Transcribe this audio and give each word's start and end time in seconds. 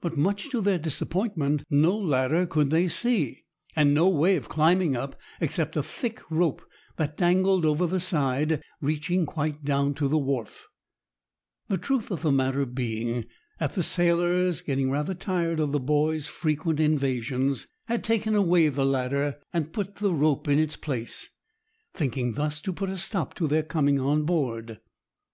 But, 0.00 0.16
much 0.16 0.48
to 0.52 0.62
their 0.62 0.78
disappointment, 0.78 1.62
no 1.68 1.94
ladder 1.94 2.46
could 2.46 2.70
they 2.70 2.88
see, 2.88 3.44
and 3.76 3.92
no 3.92 4.08
way 4.08 4.34
of 4.36 4.48
climbing 4.48 4.96
up 4.96 5.14
except 5.42 5.76
a 5.76 5.82
thick 5.82 6.22
rope 6.30 6.62
that 6.96 7.18
dangled 7.18 7.66
over 7.66 7.86
the 7.86 8.00
side, 8.00 8.62
reaching 8.80 9.26
quite 9.26 9.66
down 9.66 9.92
to 9.96 10.08
the 10.08 10.16
wharf; 10.16 10.68
the 11.68 11.76
truth 11.76 12.10
of 12.10 12.22
the 12.22 12.32
matter 12.32 12.64
being 12.64 13.26
that 13.60 13.74
the 13.74 13.82
sailors, 13.82 14.62
getting 14.62 14.90
rather 14.90 15.12
tired 15.12 15.60
of 15.60 15.72
the 15.72 15.80
boys' 15.80 16.28
frequent 16.28 16.80
invasions, 16.80 17.66
had 17.88 18.02
taken 18.02 18.34
away 18.34 18.70
the 18.70 18.86
ladder 18.86 19.38
and 19.52 19.74
put 19.74 19.96
the 19.96 20.14
rope 20.14 20.48
in 20.48 20.58
its 20.58 20.76
place, 20.78 21.28
thinking 21.92 22.32
thus 22.36 22.62
to 22.62 22.72
put 22.72 22.88
a 22.88 22.96
stop 22.96 23.34
to 23.34 23.46
their 23.46 23.62
coming 23.64 24.00
on 24.00 24.22
board. 24.24 24.80